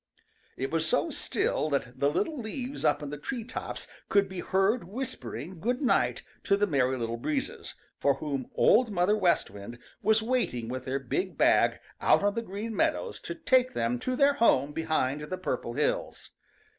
[0.57, 4.39] It was so still that the little leaves up in the tree tops could be
[4.39, 9.77] heard whispering good night to the Merry Little Breezes, for whom Old Mother West Wind
[10.01, 14.15] was waiting with her big bag out on the Green Meadows to take them to
[14.15, 16.31] their home behind the Purple Hills.